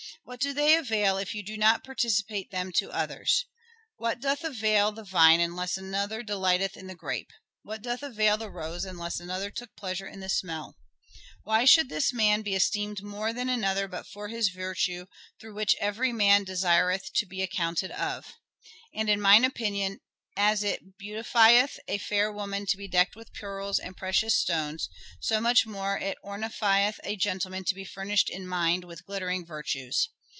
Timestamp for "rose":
8.51-8.85